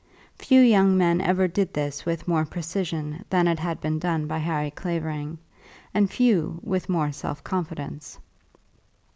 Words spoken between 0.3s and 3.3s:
Few young men ever did this with more precision